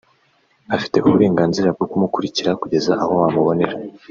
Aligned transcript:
ufite 0.77 0.95
uburenganzira 0.99 1.67
bwo 1.75 1.85
kumukurikira 1.91 2.51
kugeza 2.61 2.91
aho 3.03 3.11
wamubonera 3.21 3.75